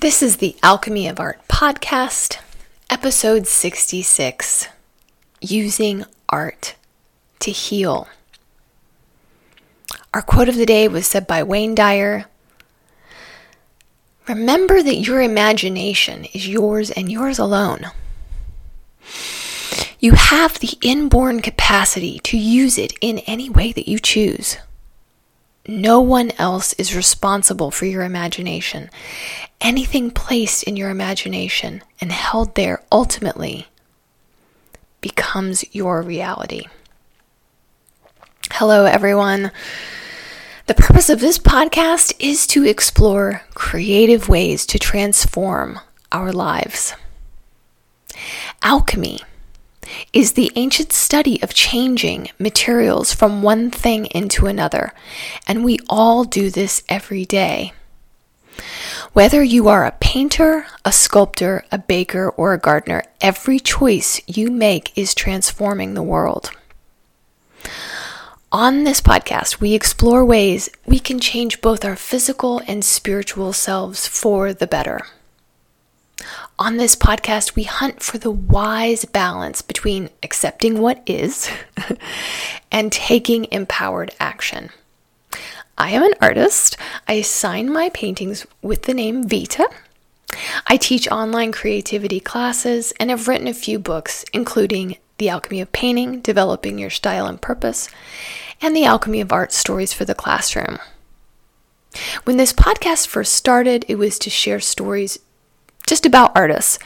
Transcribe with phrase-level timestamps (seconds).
[0.00, 2.38] This is the Alchemy of Art podcast,
[2.88, 4.68] episode 66
[5.40, 6.76] Using Art
[7.40, 8.06] to Heal.
[10.14, 12.26] Our quote of the day was said by Wayne Dyer
[14.28, 17.90] Remember that your imagination is yours and yours alone.
[19.98, 24.58] You have the inborn capacity to use it in any way that you choose.
[25.66, 28.88] No one else is responsible for your imagination.
[29.60, 33.66] Anything placed in your imagination and held there ultimately
[35.00, 36.66] becomes your reality.
[38.52, 39.50] Hello, everyone.
[40.66, 45.80] The purpose of this podcast is to explore creative ways to transform
[46.12, 46.94] our lives.
[48.62, 49.20] Alchemy
[50.12, 54.92] is the ancient study of changing materials from one thing into another,
[55.46, 57.72] and we all do this every day.
[59.12, 64.50] Whether you are a painter, a sculptor, a baker, or a gardener, every choice you
[64.50, 66.50] make is transforming the world.
[68.50, 74.06] On this podcast, we explore ways we can change both our physical and spiritual selves
[74.06, 75.02] for the better.
[76.58, 81.50] On this podcast, we hunt for the wise balance between accepting what is
[82.72, 84.70] and taking empowered action.
[85.78, 86.76] I am an artist.
[87.06, 89.68] I sign my paintings with the name Vita.
[90.66, 95.70] I teach online creativity classes and have written a few books, including The Alchemy of
[95.70, 97.88] Painting, Developing Your Style and Purpose,
[98.60, 100.78] and The Alchemy of Art Stories for the Classroom.
[102.24, 105.20] When this podcast first started, it was to share stories
[105.86, 106.80] just about artists.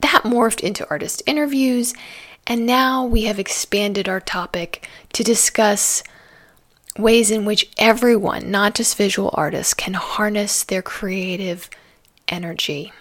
[0.00, 1.94] That morphed into artist interviews,
[2.46, 6.04] and now we have expanded our topic to discuss
[6.98, 11.70] ways in which everyone, not just visual artists, can harness their creative
[12.28, 12.92] energy.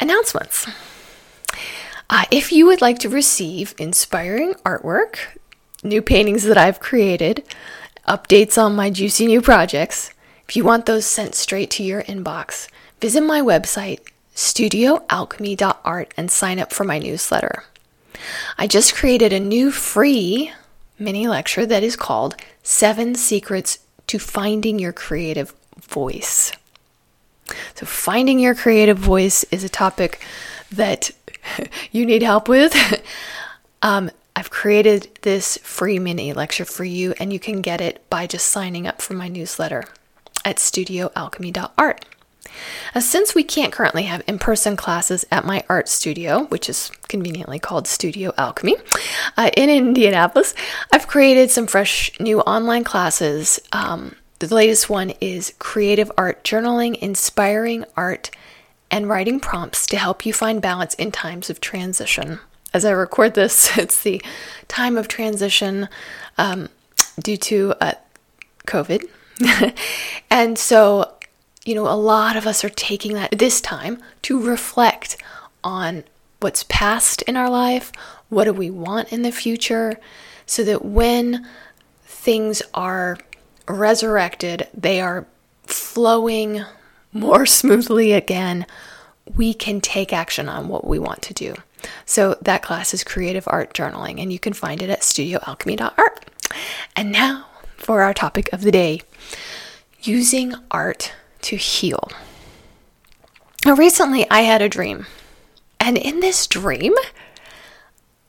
[0.00, 0.68] Announcements.
[2.10, 5.38] Uh, if you would like to receive inspiring artwork,
[5.82, 7.44] new paintings that I've created,
[8.06, 10.12] updates on my juicy new projects,
[10.48, 12.68] if you want those sent straight to your inbox,
[13.00, 14.00] visit my website,
[14.34, 17.64] studioalchemy.art, and sign up for my newsletter.
[18.56, 20.52] I just created a new free
[20.98, 26.52] mini lecture that is called Seven Secrets to Finding Your Creative Voice.
[27.74, 30.20] So, finding your creative voice is a topic
[30.70, 31.10] that
[31.92, 32.74] you need help with.
[33.82, 38.26] um, I've created this free mini lecture for you, and you can get it by
[38.26, 39.84] just signing up for my newsletter
[40.44, 42.04] at studioalchemy.art.
[42.94, 46.90] Uh, since we can't currently have in person classes at my art studio, which is
[47.08, 48.76] conveniently called Studio Alchemy,
[49.36, 50.54] uh, in Indianapolis,
[50.92, 53.60] I've created some fresh new online classes.
[53.72, 58.30] Um, the latest one is Creative Art Journaling, Inspiring Art,
[58.90, 62.38] and Writing Prompts to help you find balance in times of transition.
[62.72, 64.22] As I record this, it's the
[64.68, 65.88] time of transition
[66.36, 66.68] um,
[67.20, 67.94] due to uh,
[68.66, 69.08] COVID.
[70.30, 71.14] and so,
[71.68, 75.18] you know, a lot of us are taking that this time to reflect
[75.62, 76.02] on
[76.40, 77.92] what's past in our life,
[78.30, 80.00] what do we want in the future,
[80.46, 81.46] so that when
[82.04, 83.18] things are
[83.68, 85.26] resurrected, they are
[85.64, 86.64] flowing
[87.12, 88.64] more smoothly again,
[89.36, 91.54] we can take action on what we want to do.
[92.06, 96.24] So that class is creative art journaling, and you can find it at studioalchemy.art.
[96.96, 97.44] And now
[97.76, 99.02] for our topic of the day
[100.00, 101.12] using art
[101.42, 102.10] to heal.
[103.64, 105.06] Now, recently I had a dream,
[105.80, 106.94] and in this dream,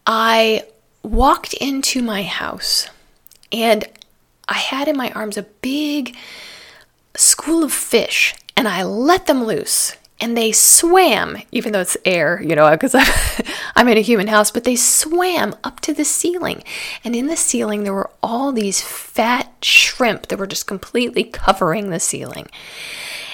[0.06, 0.64] I
[1.04, 2.90] walked into my house
[3.52, 3.86] and
[4.48, 6.16] I had in my arms a big
[7.16, 12.42] school of fish, and I let them loose and they swam, even though it's air,
[12.42, 13.08] you know, because I'm,
[13.76, 16.64] I'm in a human house, but they swam up to the ceiling.
[17.04, 21.90] And in the ceiling, there were all these fat shrimp that were just completely covering
[21.90, 22.48] the ceiling.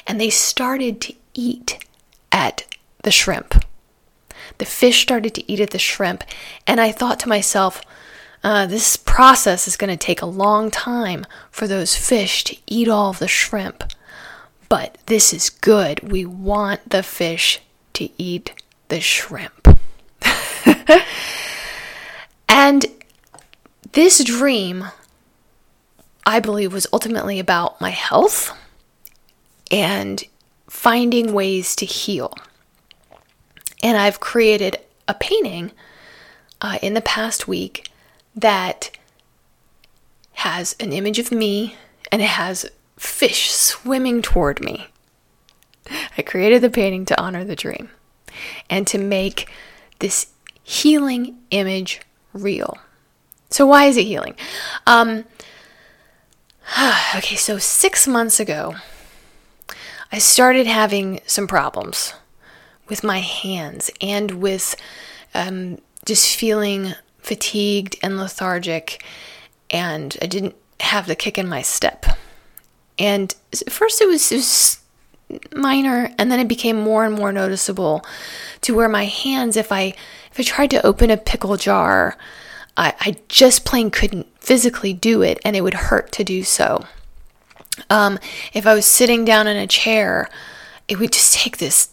[0.05, 1.83] And they started to eat
[2.31, 2.65] at
[3.03, 3.63] the shrimp.
[4.57, 6.23] The fish started to eat at the shrimp.
[6.67, 7.81] And I thought to myself,
[8.43, 12.87] uh, this process is going to take a long time for those fish to eat
[12.87, 13.83] all of the shrimp.
[14.75, 16.11] But this is good.
[16.11, 17.61] We want the fish
[17.93, 18.51] to eat
[18.89, 19.79] the shrimp.
[22.49, 22.85] and
[23.93, 24.87] this dream,
[26.25, 28.51] I believe, was ultimately about my health
[29.71, 30.21] and
[30.67, 32.33] finding ways to heal.
[33.81, 35.71] And I've created a painting
[36.59, 37.87] uh, in the past week
[38.35, 38.91] that
[40.33, 41.77] has an image of me
[42.11, 44.87] and it has fish swimming toward me.
[46.17, 47.89] I created the painting to honor the dream
[48.69, 49.49] and to make
[49.99, 50.27] this
[50.63, 52.01] healing image
[52.33, 52.77] real.
[53.49, 54.35] So, why is it healing?
[54.87, 55.25] Um,
[57.15, 58.75] okay, so six months ago,
[60.11, 62.13] I started having some problems
[62.87, 64.75] with my hands and with
[65.33, 69.03] um, just feeling fatigued and lethargic,
[69.69, 72.05] and I didn't have the kick in my step.
[72.97, 73.33] And
[73.69, 74.79] first, it was, it was
[75.53, 78.05] minor, and then it became more and more noticeable
[78.61, 79.93] to where my hands, if I
[80.31, 82.17] if I tried to open a pickle jar,
[82.75, 86.85] I, I just plain couldn't physically do it, and it would hurt to do so.
[87.89, 88.19] Um,
[88.53, 90.29] if I was sitting down in a chair,
[90.87, 91.89] it would just take this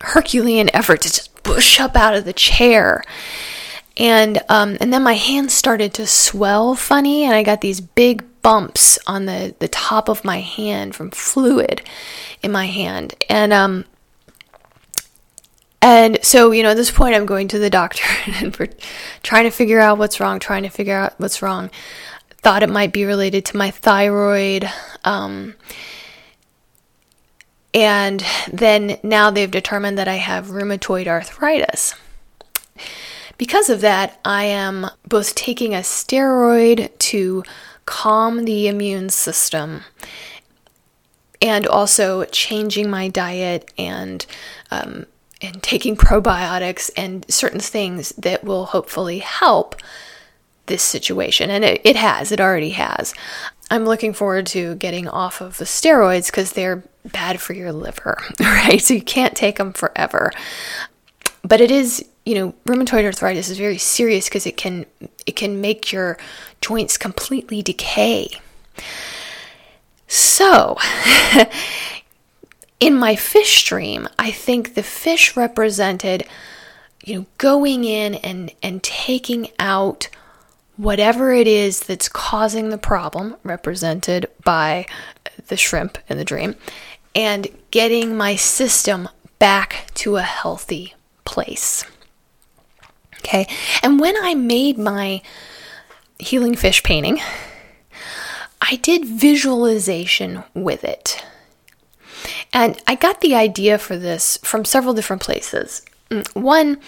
[0.00, 3.02] Herculean effort to just push up out of the chair.
[3.96, 8.24] And um, and then my hands started to swell funny, and I got these big
[8.42, 11.82] bumps on the, the top of my hand from fluid
[12.42, 13.14] in my hand.
[13.28, 13.84] And um,
[15.84, 18.68] and so, you know, at this point, I'm going to the doctor and we're
[19.24, 21.70] trying to figure out what's wrong, trying to figure out what's wrong.
[22.38, 24.68] Thought it might be related to my thyroid.
[25.04, 25.54] Um,
[27.74, 31.94] and then now they've determined that I have rheumatoid arthritis.
[33.38, 37.42] Because of that, I am both taking a steroid to
[37.86, 39.82] calm the immune system
[41.40, 44.24] and also changing my diet and
[44.70, 45.06] um,
[45.42, 49.74] and taking probiotics and certain things that will hopefully help
[50.66, 51.50] this situation.
[51.50, 53.12] And it, it has, it already has.
[53.70, 58.18] I'm looking forward to getting off of the steroids because they're bad for your liver,
[58.40, 58.80] right?
[58.80, 60.30] So you can't take them forever.
[61.42, 64.86] But it is, you know, rheumatoid arthritis is very serious because it can
[65.26, 66.18] it can make your
[66.60, 68.28] joints completely decay.
[70.06, 70.76] So,
[72.80, 76.26] in my fish dream, I think the fish represented,
[77.02, 80.08] you know, going in and, and taking out
[80.76, 84.84] whatever it is that's causing the problem, represented by
[85.48, 86.56] the shrimp in the dream,
[87.14, 89.08] and getting my system
[89.38, 91.84] back to a healthy place.
[93.24, 93.46] Okay,
[93.82, 95.22] and when I made my
[96.18, 97.20] healing fish painting,
[98.60, 101.24] I did visualization with it.
[102.52, 105.82] And I got the idea for this from several different places.
[106.10, 106.78] Mm, one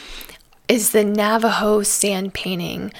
[0.68, 2.92] is the Navajo sand painting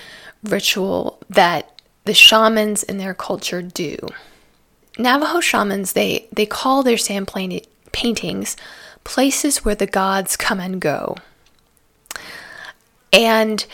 [0.42, 3.96] ritual that the shamans in their culture do.
[4.98, 7.28] Navajo shamans, they, they call their sand
[7.92, 8.56] paintings
[9.02, 11.16] places where the gods come and go.
[13.14, 13.64] And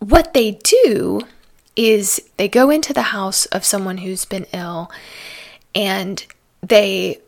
[0.00, 1.20] what they do
[1.76, 4.90] is they go into the house of someone who's been ill
[5.74, 6.26] and
[6.60, 7.20] they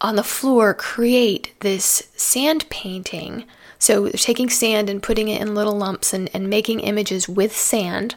[0.00, 3.44] on the floor create this sand painting.
[3.78, 7.54] So they're taking sand and putting it in little lumps and, and making images with
[7.54, 8.14] sand.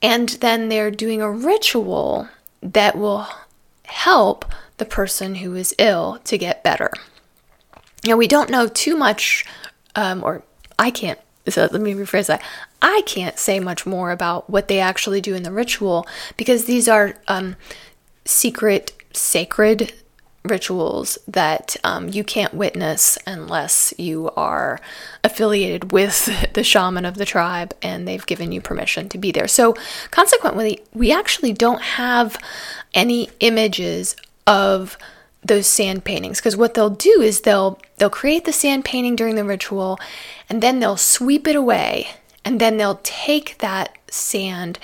[0.00, 2.28] And then they're doing a ritual
[2.62, 3.26] that will
[3.84, 4.46] help
[4.78, 6.90] the person who is ill to get better.
[8.04, 9.44] Now, we don't know too much,
[9.96, 10.42] um, or
[10.78, 12.42] I can't, so let me rephrase that.
[12.80, 16.88] I can't say much more about what they actually do in the ritual because these
[16.88, 17.56] are um,
[18.24, 19.92] secret, sacred
[20.44, 24.80] rituals that um, you can't witness unless you are
[25.24, 29.48] affiliated with the shaman of the tribe and they've given you permission to be there.
[29.48, 29.74] So,
[30.10, 32.38] consequently, we actually don't have
[32.94, 34.96] any images of
[35.48, 39.34] those sand paintings because what they'll do is they'll they'll create the sand painting during
[39.34, 39.98] the ritual
[40.48, 42.08] and then they'll sweep it away
[42.44, 44.78] and then they'll take that sand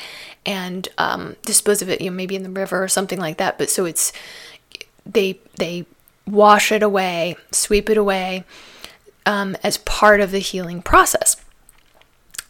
[0.45, 3.57] and um, dispose of it you know maybe in the river or something like that
[3.57, 4.13] but so it's
[5.07, 5.87] they they
[6.27, 8.45] wash it away, sweep it away
[9.27, 11.37] um, as part of the healing process.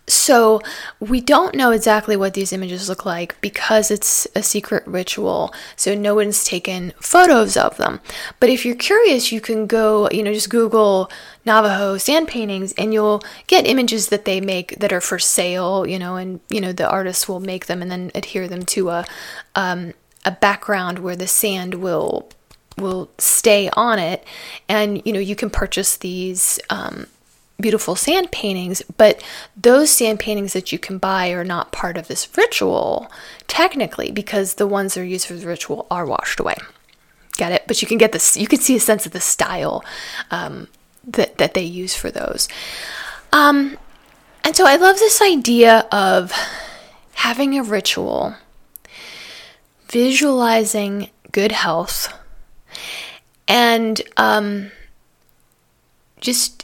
[0.06, 0.61] So,
[1.00, 5.54] we don't know exactly what these images look like because it's a secret ritual.
[5.76, 8.00] So, no one's taken photos of them.
[8.38, 11.11] But if you're curious, you can go, you know, just Google
[11.46, 15.99] Navajo sand paintings and you'll get images that they make that are for sale, you
[15.99, 19.06] know, and, you know, the artists will make them and then adhere them to a,
[19.54, 19.94] um,
[20.25, 22.28] a background where the sand will
[22.76, 24.25] will stay on it
[24.68, 27.06] and you know you can purchase these um,
[27.61, 29.23] beautiful sand paintings but
[29.56, 33.11] those sand paintings that you can buy are not part of this ritual
[33.46, 36.56] technically because the ones that are used for the ritual are washed away.
[37.37, 37.64] Get it?
[37.66, 39.84] But you can get this you can see a sense of the style
[40.30, 40.68] um,
[41.06, 42.49] that, that they use for those.
[43.32, 43.78] Um,
[44.44, 46.32] and so i love this idea of
[47.14, 48.34] having a ritual
[49.88, 52.12] visualizing good health
[53.49, 54.70] and um,
[56.20, 56.63] just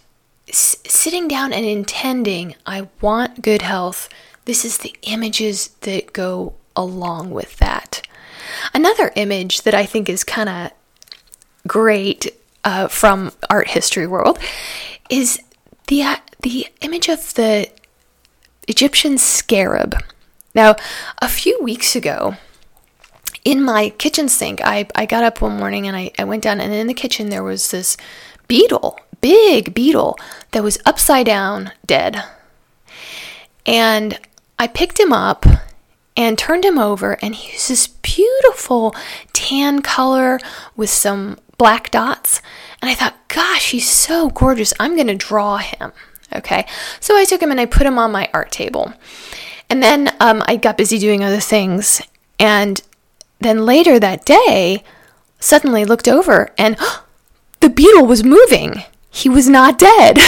[0.53, 4.09] sitting down and intending, I want good health.
[4.45, 8.03] This is the images that go along with that.
[8.75, 10.71] Another image that I think is kind of
[11.67, 12.27] great
[12.65, 14.39] uh, from art history world
[15.09, 15.41] is
[15.87, 17.69] the uh, the image of the
[18.67, 19.97] Egyptian scarab.
[20.55, 20.77] Now,
[21.19, 22.37] a few weeks ago,
[23.45, 26.61] in my kitchen sink, I, I got up one morning and I, I went down,
[26.61, 27.97] and in the kitchen there was this
[28.49, 30.19] beetle, big beetle,
[30.53, 32.23] that was upside down, dead.
[33.67, 34.19] And
[34.59, 35.47] I picked him up
[36.17, 38.95] and turned him over, and he was this beautiful
[39.33, 40.39] tan color
[40.77, 42.43] with some black dots.
[42.83, 44.75] And I thought, gosh, he's so gorgeous.
[44.81, 45.93] I'm going to draw him.
[46.35, 46.67] Okay.
[47.01, 48.93] So I took him and I put him on my art table.
[49.69, 52.03] And then um, I got busy doing other things.
[52.39, 52.83] And
[53.41, 54.85] then later that day,
[55.39, 56.77] suddenly looked over and
[57.61, 58.83] the beetle was moving.
[59.11, 60.19] He was not dead.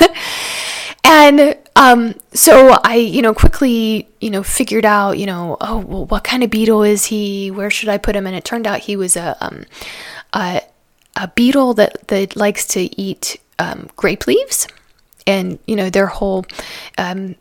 [1.04, 6.06] and um, so I, you know, quickly, you know, figured out, you know, oh, well,
[6.06, 7.50] what kind of beetle is he?
[7.50, 8.26] Where should I put him?
[8.26, 9.64] And it turned out he was a, um,
[10.32, 10.62] a,
[11.16, 14.66] a beetle that, that likes to eat um, grape leaves.
[15.26, 16.46] And, you know, their whole
[16.96, 17.36] um,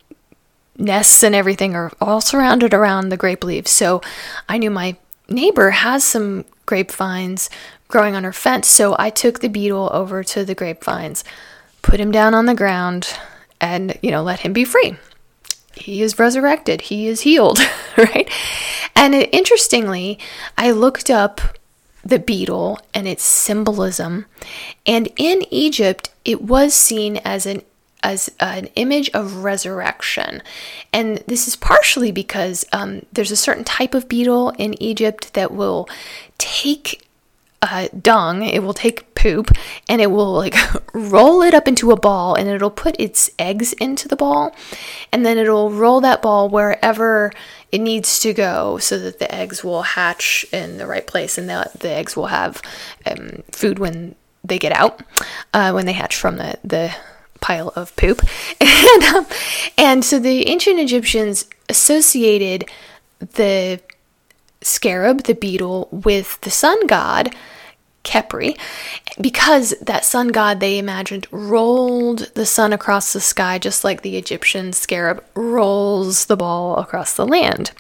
[0.78, 3.72] nests and everything are all surrounded around the grape leaves.
[3.72, 4.02] So
[4.48, 7.50] I knew my neighbor has some grapevines
[7.88, 8.68] growing on her fence.
[8.68, 11.24] So I took the beetle over to the grapevines,
[11.82, 13.18] put him down on the ground,
[13.60, 14.98] and, you know, let him be free.
[15.74, 16.82] He is resurrected.
[16.82, 17.60] He is healed,
[17.98, 18.30] right?
[18.96, 20.20] And it, interestingly,
[20.58, 21.42] I looked up
[22.04, 24.26] the beetle and its symbolism.
[24.86, 27.62] And in Egypt, it was seen as an
[28.04, 30.42] as an image of resurrection.
[30.94, 35.52] And this is partially because um, there's a certain type of beetle in Egypt that
[35.52, 35.90] will
[36.38, 37.07] take
[37.62, 39.52] uh, dung, it will take poop,
[39.90, 40.56] and it will like
[40.94, 44.56] roll it up into a ball and it'll put its eggs into the ball.
[45.12, 47.32] And then it'll roll that ball wherever
[47.72, 51.50] it needs to go so that the eggs will hatch in the right place and
[51.50, 52.62] the, the eggs will have
[53.06, 55.02] um, food when they get out,
[55.54, 56.96] uh, when they hatch from the, the
[57.42, 58.22] pile of poop.
[58.62, 59.28] and, um,
[59.78, 62.70] and so the ancient Egyptians associated
[63.20, 63.82] the
[64.68, 67.34] scarab, the beetle, with the sun god,
[68.04, 68.58] Khepri,
[69.20, 74.18] because that sun god they imagined rolled the sun across the sky just like the
[74.18, 77.72] Egyptian scarab rolls the ball across the land.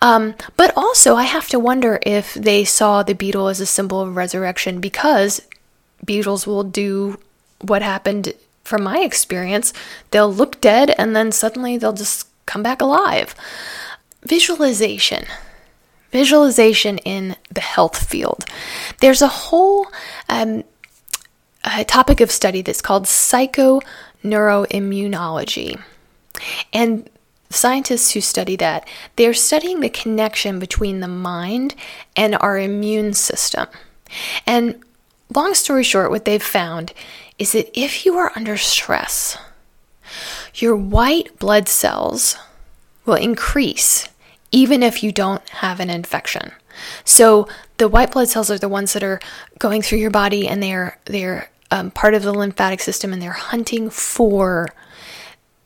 [0.00, 4.00] Um, but also, I have to wonder if they saw the beetle as a symbol
[4.00, 5.42] of resurrection because
[6.04, 7.18] beetles will do
[7.60, 8.32] what happened
[8.64, 9.72] from my experience,
[10.10, 13.34] they'll look dead and then suddenly they'll just come back alive.
[14.24, 15.26] Visualization.
[16.12, 18.44] Visualization in the health field.
[19.00, 19.88] There's a whole
[20.28, 20.62] um,
[21.64, 25.80] a topic of study that's called psychoneuroimmunology.
[26.72, 27.08] And
[27.50, 31.74] scientists who study that, they're studying the connection between the mind
[32.16, 33.66] and our immune system.
[34.46, 34.82] And
[35.34, 36.92] long story short, what they've found
[37.38, 39.38] is that if you are under stress,
[40.54, 42.36] your white blood cells
[43.04, 44.08] will increase
[44.52, 46.52] even if you don't have an infection.
[47.04, 49.20] So the white blood cells are the ones that are
[49.58, 53.32] going through your body and they're they're um, part of the lymphatic system and they're
[53.32, 54.68] hunting for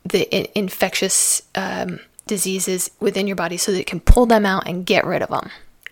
[0.05, 4.67] the in- infectious um, diseases within your body so that it can pull them out
[4.67, 5.51] and get rid of them.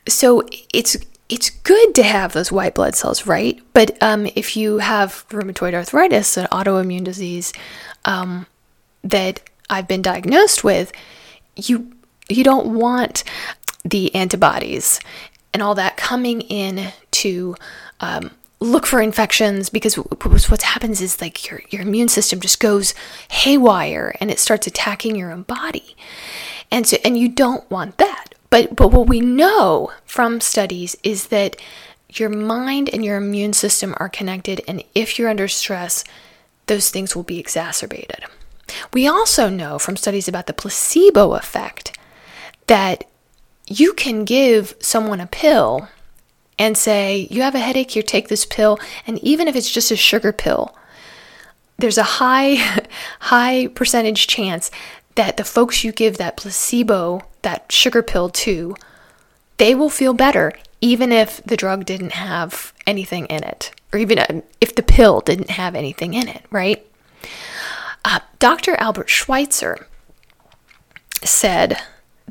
[0.09, 0.97] So it's
[1.29, 3.61] it's good to have those white blood cells, right?
[3.73, 7.53] But um, if you have rheumatoid arthritis, an autoimmune disease
[8.05, 8.47] um,
[9.03, 10.93] that I've been diagnosed with,
[11.57, 11.93] you
[12.29, 13.25] you don't want
[13.85, 15.01] the antibodies
[15.53, 17.55] and all that coming in to
[18.01, 22.95] um, look for infections because what happens is like your, your immune system just goes
[23.29, 25.97] haywire and it starts attacking your own body
[26.71, 31.27] and so and you don't want that but but what we know from studies is
[31.27, 31.57] that
[32.09, 36.05] your mind and your immune system are connected and if you're under stress,
[36.67, 38.25] those things will be exacerbated.
[38.93, 41.99] We also know from studies about the placebo effect
[42.67, 43.05] that
[43.67, 45.89] you can give someone a pill
[46.59, 49.91] and say, You have a headache, you take this pill, and even if it's just
[49.91, 50.75] a sugar pill,
[51.79, 52.55] there's a high,
[53.21, 54.71] high percentage chance
[55.15, 58.75] that the folks you give that placebo, that sugar pill to,
[59.59, 60.53] they will feel better
[60.85, 65.21] even if the drug didn't have anything in it, or even uh, if the pill
[65.21, 66.87] didn't have anything in it, right?
[68.05, 68.77] Uh, Dr.
[68.77, 69.87] Albert Schweitzer
[71.23, 71.81] said,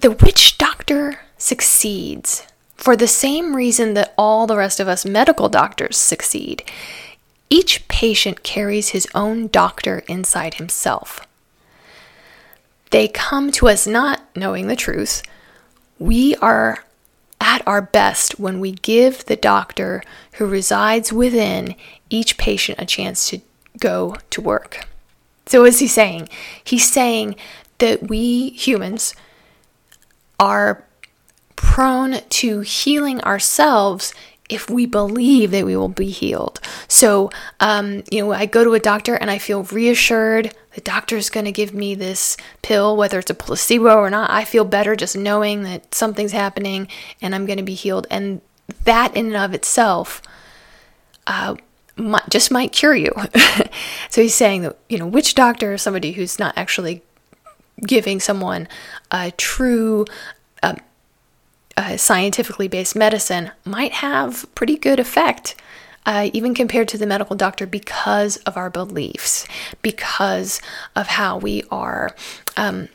[0.04, 2.46] The witch doctor succeeds
[2.76, 6.62] for the same reason that all the rest of us medical doctors succeed.
[7.50, 11.26] Each patient carries his own doctor inside himself.
[12.92, 15.24] They come to us not knowing the truth.
[16.00, 16.84] We are
[17.40, 21.76] at our best when we give the doctor who resides within
[22.10, 23.40] each patient a chance to
[23.80, 24.86] go to work.
[25.46, 26.28] So, what is he saying?
[26.62, 27.38] He's saying
[27.78, 29.16] that we humans
[30.44, 30.84] are
[31.56, 34.14] prone to healing ourselves
[34.50, 36.60] if we believe that we will be healed.
[36.90, 37.30] So,
[37.62, 40.54] um, you know, I go to a doctor and I feel reassured.
[40.76, 44.30] The doctor is going to give me this pill, whether it's a placebo or not.
[44.30, 46.90] I feel better just knowing that something's happening
[47.22, 48.06] and I'm going to be healed.
[48.12, 48.42] And
[48.84, 50.22] that in and of itself
[51.26, 51.56] uh,
[51.96, 53.14] might, just might cure you.
[54.10, 57.02] so he's saying that, you know, witch doctor is somebody who's not actually
[57.86, 58.68] giving someone
[59.12, 60.06] a true
[61.76, 65.56] uh, scientifically based medicine might have pretty good effect.
[66.06, 69.48] Uh, even compared to the medical doctor, because of our beliefs,
[69.82, 70.62] because
[70.98, 72.14] of how we are
[72.58, 72.90] um,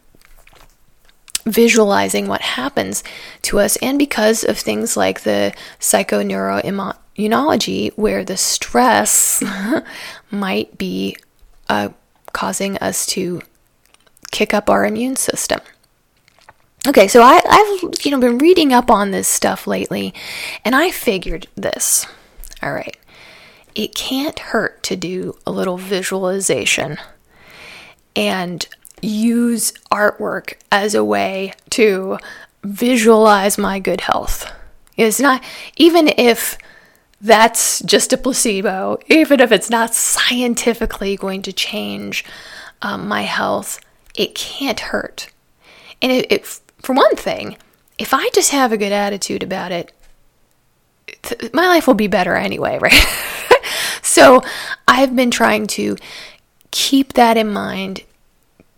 [1.46, 3.02] visualizing what happens
[3.40, 9.42] to us, and because of things like the psychoneuroimmunology, where the stress
[10.30, 11.16] might be
[11.70, 11.88] uh,
[12.34, 13.40] causing us to
[14.30, 15.60] kick up our immune system.
[16.86, 20.14] Okay, so I, I've you know been reading up on this stuff lately,
[20.64, 22.06] and I figured this.
[22.62, 22.96] All right,
[23.74, 26.98] it can't hurt to do a little visualization
[28.16, 28.66] and
[29.02, 32.18] use artwork as a way to
[32.64, 34.50] visualize my good health.
[34.96, 35.42] It's not
[35.76, 36.58] even if
[37.20, 42.24] that's just a placebo, even if it's not scientifically going to change
[42.82, 43.80] um, my health,
[44.18, 45.30] it can't hurt.
[46.02, 46.46] And it, it,
[46.82, 47.56] for one thing,
[47.98, 49.92] if I just have a good attitude about it,
[51.22, 52.92] th- my life will be better anyway, right?
[54.02, 54.42] so
[54.86, 55.96] I've been trying to
[56.72, 58.02] keep that in mind,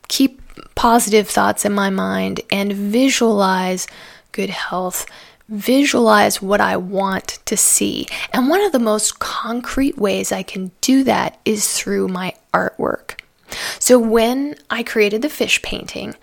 [0.08, 0.40] keep
[0.74, 3.88] positive thoughts in my mind, and visualize
[4.32, 5.06] good health.
[5.48, 8.06] Visualize what I want to see.
[8.32, 13.19] And one of the most concrete ways I can do that is through my artwork.
[13.90, 16.14] So when I created the fish painting,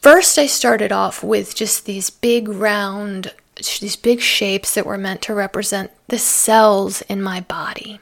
[0.00, 5.20] first I started off with just these big round, these big shapes that were meant
[5.20, 8.00] to represent the cells in my body.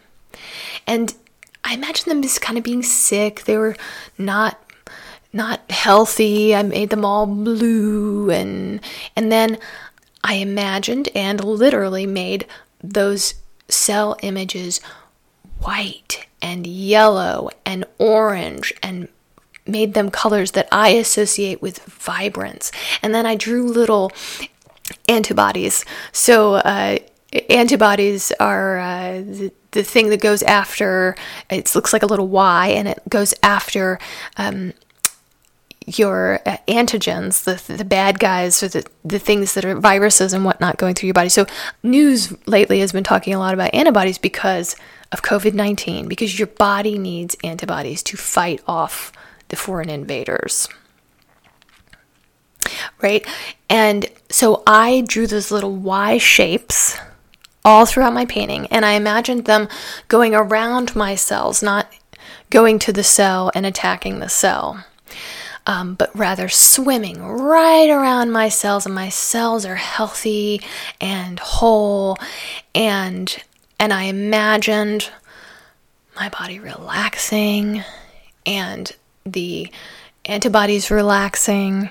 [0.86, 1.12] And
[1.64, 3.42] I imagine them just kind of being sick.
[3.42, 3.74] They were
[4.18, 4.62] not
[5.32, 6.54] not healthy.
[6.54, 8.80] I made them all blue and
[9.16, 9.58] and then
[10.22, 12.46] I imagined and literally made
[12.84, 13.34] those
[13.68, 14.80] cell images
[15.58, 19.08] white and yellow and orange and
[19.66, 22.70] made them colors that I associate with vibrance.
[23.02, 24.12] And then I drew little
[25.08, 25.86] antibodies.
[26.12, 26.98] So, uh,
[27.48, 31.16] antibodies are uh, the, the thing that goes after,
[31.50, 33.98] it looks like a little Y, and it goes after
[34.36, 34.74] um,
[35.86, 40.44] your uh, antigens, the, the bad guys, or the, the things that are viruses and
[40.44, 41.28] whatnot going through your body.
[41.28, 41.46] So,
[41.82, 44.76] news lately has been talking a lot about antibodies because
[45.12, 49.12] of COVID 19 because your body needs antibodies to fight off
[49.48, 50.68] the foreign invaders.
[53.00, 53.26] Right?
[53.68, 56.98] And so I drew those little Y shapes
[57.64, 59.68] all throughout my painting, and I imagined them
[60.08, 61.92] going around my cells, not
[62.50, 64.84] going to the cell and attacking the cell.
[65.66, 70.60] Um, but rather swimming right around my cells, and my cells are healthy
[71.00, 72.18] and whole,
[72.74, 73.34] and
[73.80, 75.10] and I imagined
[76.16, 77.82] my body relaxing
[78.44, 78.92] and
[79.24, 79.70] the
[80.26, 81.90] antibodies relaxing.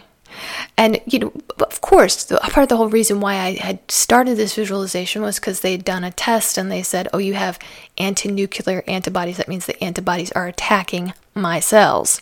[0.78, 4.36] And, you know, of course, the, part of the whole reason why I had started
[4.36, 7.60] this visualization was because they had done a test and they said, oh, you have
[7.98, 9.38] anti-nuclear antibodies.
[9.38, 12.22] That means the antibodies are attacking my cells.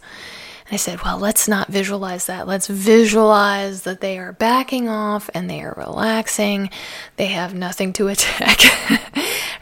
[0.72, 2.48] I said, well, let's not visualize that.
[2.48, 6.70] Let's visualize that they are backing off and they are relaxing.
[7.18, 8.60] They have nothing to attack.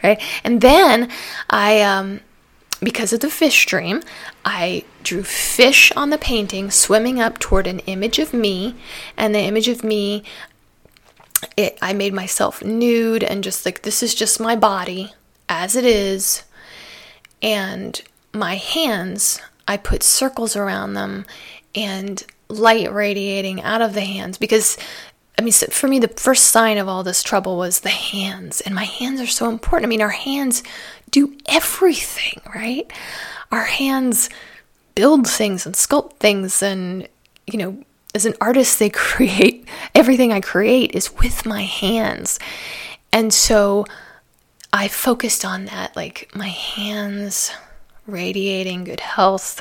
[0.04, 0.22] right?
[0.44, 1.10] And then
[1.50, 2.20] I, um,
[2.80, 4.02] because of the fish dream,
[4.44, 8.76] I drew fish on the painting swimming up toward an image of me,
[9.16, 10.22] and the image of me,
[11.56, 15.12] it, I made myself nude and just like, this is just my body
[15.48, 16.44] as it is.
[17.42, 18.00] And
[18.32, 21.26] my hands I put circles around them
[21.74, 24.76] and light radiating out of the hands because
[25.38, 28.74] I mean, for me, the first sign of all this trouble was the hands, and
[28.74, 29.86] my hands are so important.
[29.86, 30.62] I mean, our hands
[31.10, 32.92] do everything, right?
[33.50, 34.28] Our hands
[34.94, 37.08] build things and sculpt things, and
[37.46, 37.82] you know,
[38.14, 42.38] as an artist, they create everything I create is with my hands.
[43.10, 43.86] And so
[44.74, 47.50] I focused on that, like my hands
[48.10, 49.60] radiating good health.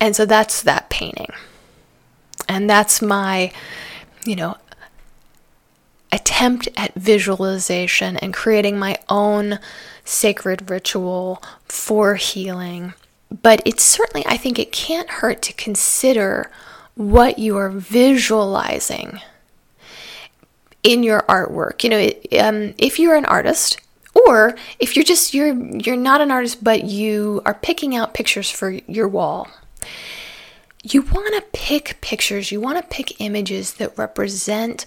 [0.00, 1.32] And so that's that painting.
[2.48, 3.52] And that's my,
[4.24, 4.56] you know,
[6.10, 9.58] attempt at visualization and creating my own
[10.04, 12.94] sacred ritual for healing.
[13.30, 16.50] But it's certainly, I think it can't hurt to consider
[16.94, 19.20] what you are visualizing
[20.82, 21.82] in your artwork.
[21.84, 23.80] You know, um, if you're an artist,
[24.14, 28.50] or if you're just you're you're not an artist but you are picking out pictures
[28.50, 29.48] for your wall.
[30.84, 34.84] You want to pick pictures you want to pick images that represent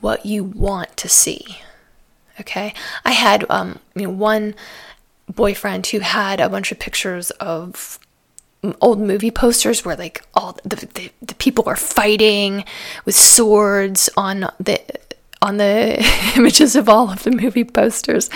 [0.00, 1.58] what you want to see
[2.40, 2.74] okay?
[3.04, 4.54] I had um you know one
[5.28, 7.98] boyfriend who had a bunch of pictures of
[8.80, 12.64] old movie posters where like all the, the, the people are fighting
[13.04, 14.80] with swords on the
[15.40, 15.96] on the
[16.36, 18.28] images of all of the movie posters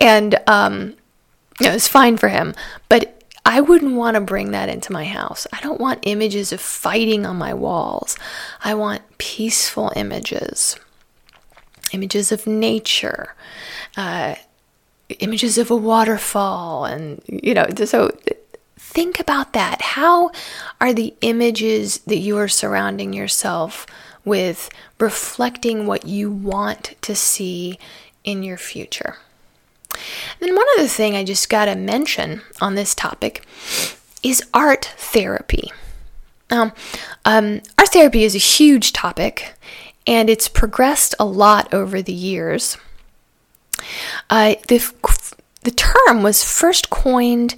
[0.00, 0.94] and um
[1.60, 2.54] it was fine for him
[2.88, 5.46] but I wouldn't want to bring that into my house.
[5.52, 8.18] I don't want images of fighting on my walls.
[8.64, 10.74] I want peaceful images,
[11.92, 13.36] images of nature,
[13.96, 14.34] uh,
[15.20, 18.10] images of a waterfall, and you know, so
[18.76, 19.80] think about that.
[19.80, 20.32] How
[20.80, 23.86] are the images that you are surrounding yourself
[24.26, 24.68] with
[25.00, 27.78] reflecting what you want to see
[28.24, 29.16] in your future?
[30.40, 33.46] Then, one other thing I just got to mention on this topic
[34.22, 35.72] is art therapy.
[36.50, 36.72] Um,
[37.24, 39.54] um, art therapy is a huge topic
[40.06, 42.76] and it's progressed a lot over the years.
[44.30, 44.78] Uh, the,
[45.62, 47.56] the term was first coined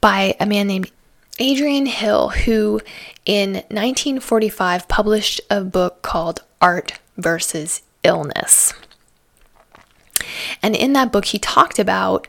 [0.00, 0.90] by a man named
[1.38, 2.80] Adrian Hill, who
[3.26, 8.72] in 1945 published a book called Art versus Illness.
[10.62, 12.28] And in that book, he talked about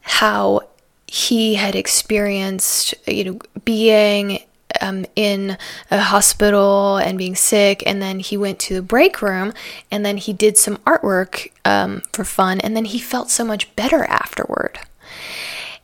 [0.00, 0.62] how
[1.06, 4.40] he had experienced, you know, being
[4.80, 5.56] um, in
[5.90, 9.52] a hospital and being sick, and then he went to the break room,
[9.90, 13.74] and then he did some artwork um, for fun, and then he felt so much
[13.76, 14.80] better afterward.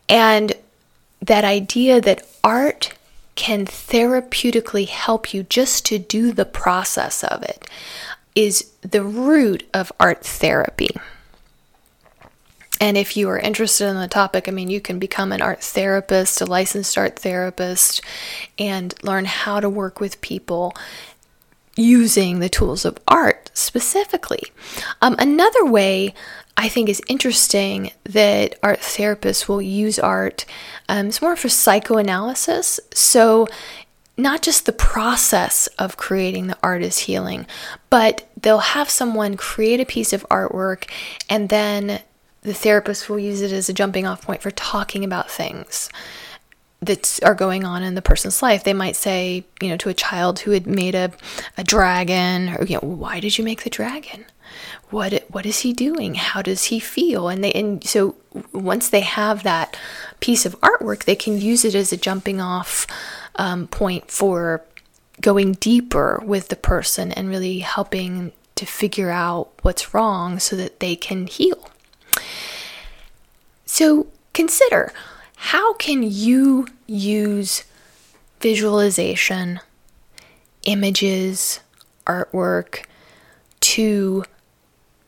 [0.08, 0.54] And
[1.20, 2.94] that idea that art
[3.34, 7.66] can therapeutically help you just to do the process of it
[8.34, 10.90] is the root of art therapy.
[12.80, 15.62] And if you are interested in the topic, I mean, you can become an art
[15.62, 18.00] therapist, a licensed art therapist,
[18.58, 20.74] and learn how to work with people
[21.76, 24.42] using the tools of art specifically.
[25.00, 26.14] Um, another way
[26.56, 30.44] I think is interesting that art therapists will use art
[30.88, 32.80] um, is more for psychoanalysis.
[32.92, 33.48] So,
[34.16, 37.46] not just the process of creating the art is healing,
[37.88, 40.90] but they'll have someone create a piece of artwork
[41.30, 42.02] and then
[42.42, 45.88] the therapist will use it as a jumping off point for talking about things
[46.82, 48.64] that are going on in the person's life.
[48.64, 51.12] They might say, you know, to a child who had made a,
[51.58, 54.24] a dragon, or you know, why did you make the dragon?
[54.90, 56.14] What what is he doing?
[56.14, 57.28] How does he feel?
[57.28, 58.16] And they and so
[58.52, 59.76] once they have that
[60.20, 62.86] piece of artwork, they can use it as a jumping off
[63.36, 64.62] um, point for
[65.20, 70.80] going deeper with the person and really helping to figure out what's wrong so that
[70.80, 71.70] they can heal.
[73.66, 74.92] So consider
[75.42, 77.64] how can you use
[78.40, 79.58] visualization,
[80.64, 81.60] images,
[82.06, 82.84] artwork
[83.60, 84.22] to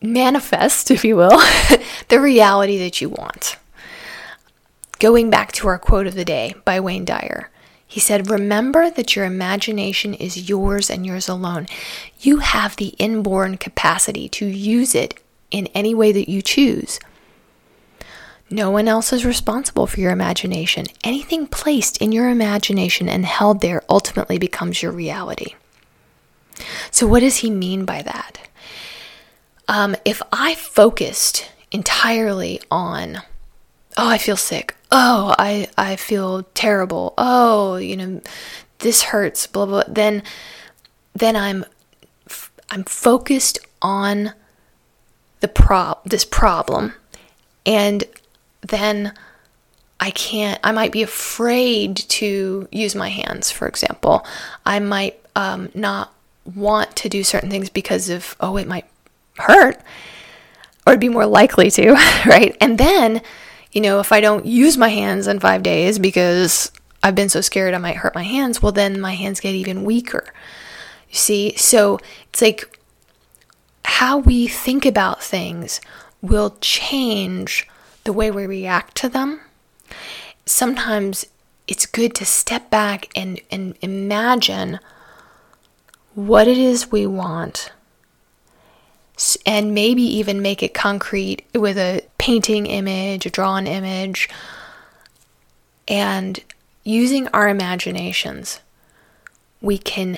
[0.01, 1.39] manifest, if you will,
[2.07, 3.57] the reality that you want.
[4.97, 7.51] Going back to our quote of the day by Wayne Dyer,
[7.85, 11.67] he said, Remember that your imagination is yours and yours alone.
[12.21, 15.13] You have the inborn capacity to use it
[15.51, 16.99] in any way that you choose.
[18.53, 20.85] No one else is responsible for your imagination.
[21.03, 25.55] Anything placed in your imagination and held there ultimately becomes your reality.
[26.91, 28.47] So, what does he mean by that?
[29.67, 33.23] Um, if I focused entirely on,
[33.97, 34.75] oh, I feel sick.
[34.91, 37.15] Oh, I, I feel terrible.
[37.17, 38.21] Oh, you know,
[38.79, 40.21] this hurts, blah, blah, then,
[41.15, 41.65] then I'm,
[42.69, 44.33] I'm focused on
[45.39, 46.93] the prob, this problem
[47.65, 48.03] and
[48.63, 49.13] then
[49.99, 54.25] I can't, I might be afraid to use my hands, for example.
[54.65, 56.13] I might um, not
[56.55, 58.85] want to do certain things because of, oh, it might
[59.37, 59.79] hurt
[60.85, 61.91] or be more likely to,
[62.25, 62.55] right?
[62.59, 63.21] And then,
[63.71, 66.71] you know, if I don't use my hands in five days because
[67.01, 69.85] I've been so scared I might hurt my hands, well, then my hands get even
[69.85, 70.25] weaker.
[71.09, 71.55] You see?
[71.55, 71.99] So
[72.29, 72.79] it's like
[73.85, 75.79] how we think about things
[76.21, 77.67] will change
[78.03, 79.41] the way we react to them.
[80.45, 81.25] Sometimes
[81.67, 84.79] it's good to step back and, and imagine
[86.15, 87.71] what it is we want
[89.45, 94.27] and maybe even make it concrete with a painting image, a drawn image,
[95.87, 96.39] and
[96.83, 98.59] using our imaginations,
[99.61, 100.17] we can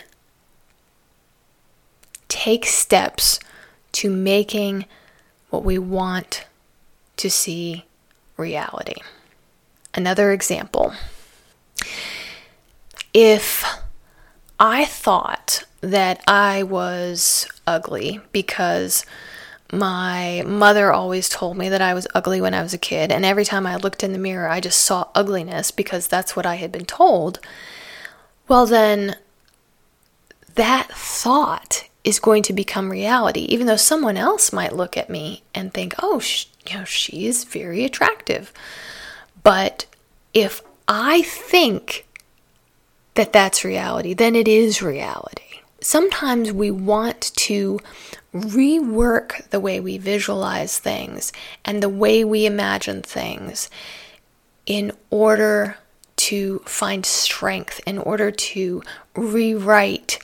[2.28, 3.40] take steps
[3.92, 4.86] to making
[5.50, 6.46] what we want
[7.18, 7.86] to see
[8.38, 8.96] reality.
[9.94, 10.94] Another example
[13.14, 13.64] if
[14.60, 19.06] I thought that I was ugly because
[19.72, 23.26] my mother always told me that I was ugly when I was a kid, and
[23.26, 26.56] every time I looked in the mirror, I just saw ugliness because that's what I
[26.56, 27.40] had been told.
[28.48, 29.16] Well, then
[30.56, 35.44] that thought is going to become reality, even though someone else might look at me
[35.54, 38.52] and think, oh, sh- you know, she is very attractive.
[39.44, 39.86] But
[40.34, 42.08] if I think
[43.16, 45.62] that that's reality, then it is reality.
[45.82, 47.80] Sometimes we want to
[48.34, 51.32] rework the way we visualize things
[51.64, 53.70] and the way we imagine things
[54.66, 55.78] in order
[56.18, 58.82] to find strength, in order to
[59.16, 60.20] rewrite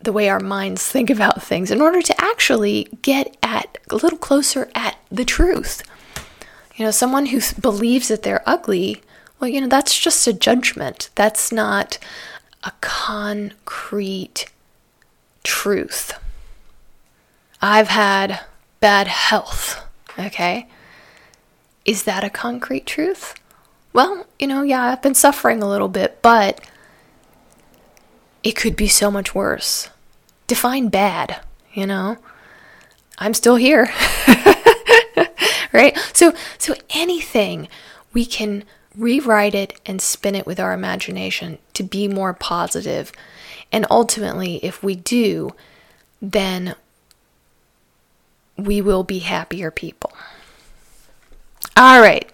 [0.00, 4.18] the way our minds think about things, in order to actually get at a little
[4.18, 5.82] closer at the truth.
[6.76, 9.02] You know, someone who believes that they're ugly,
[9.40, 11.10] well, you know, that's just a judgment.
[11.16, 11.98] That's not
[12.62, 14.46] a concrete
[15.42, 16.12] truth.
[17.60, 18.40] I've had
[18.78, 19.84] bad health,
[20.16, 20.68] okay?
[21.84, 23.34] Is that a concrete truth?
[23.92, 26.60] Well, you know, yeah, I've been suffering a little bit, but
[28.48, 29.90] it could be so much worse.
[30.46, 31.40] Define bad,
[31.74, 32.16] you know?
[33.18, 33.92] I'm still here.
[35.72, 35.94] right?
[36.14, 37.68] So so anything
[38.14, 38.64] we can
[38.96, 43.12] rewrite it and spin it with our imagination to be more positive.
[43.70, 45.54] And ultimately, if we do,
[46.22, 46.74] then
[48.56, 50.14] we will be happier people.
[51.76, 52.26] All right,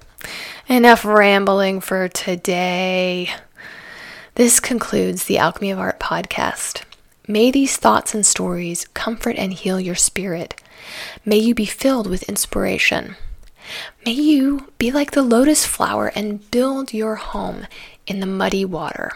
[0.68, 3.31] enough rambling for today.
[4.37, 6.83] This concludes the Alchemy of Art podcast.
[7.29, 10.61] May these thoughts and stories comfort and heal your spirit.
[11.25, 13.14] May you be filled with inspiration.
[14.05, 17.68] May you be like the lotus flower and build your home
[18.09, 19.12] in the muddy water.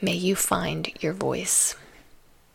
[0.00, 1.76] May you find your voice.